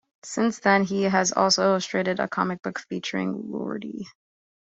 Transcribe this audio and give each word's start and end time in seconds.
Since 0.23 0.57
then, 0.61 0.83
he 0.83 1.03
has 1.03 1.31
also 1.31 1.61
illustrated 1.63 2.19
a 2.19 2.27
comic 2.27 2.63
book 2.63 2.79
featuring 2.79 3.33
Lordi. 3.35 4.07